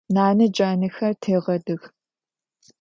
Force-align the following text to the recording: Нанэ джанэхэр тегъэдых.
Нанэ 0.15 0.45
джанэхэр 0.53 1.13
тегъэдых. 1.21 1.81